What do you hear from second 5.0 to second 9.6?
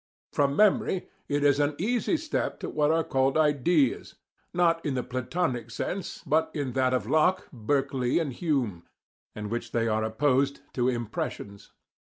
Platonic sense, but in that of Locke, Berkeley and Hume, in